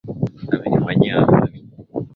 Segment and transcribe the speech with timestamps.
[0.55, 1.57] Amenifanyia amani.